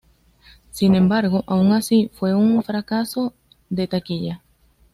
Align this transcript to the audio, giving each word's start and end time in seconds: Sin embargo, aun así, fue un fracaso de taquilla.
Sin 0.71 0.95
embargo, 0.95 1.43
aun 1.45 1.73
así, 1.73 2.09
fue 2.11 2.33
un 2.33 2.63
fracaso 2.63 3.35
de 3.69 3.85
taquilla. 3.87 4.41